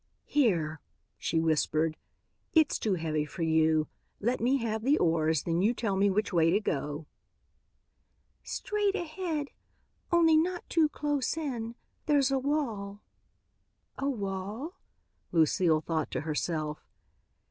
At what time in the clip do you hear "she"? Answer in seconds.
1.19-1.39